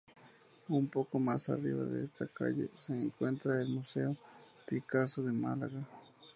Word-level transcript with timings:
Un 0.69 0.87
poco 0.87 1.19
más 1.19 1.47
arriba 1.49 1.83
de 1.83 2.03
esta 2.03 2.25
calle 2.25 2.71
se 2.79 2.93
encuentra 2.99 3.61
el 3.61 3.69
Museo 3.69 4.17
Picasso 4.67 5.21
de 5.21 5.31
Málaga. 5.31 5.87